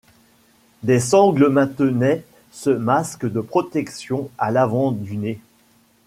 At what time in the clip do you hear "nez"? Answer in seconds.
5.15-5.39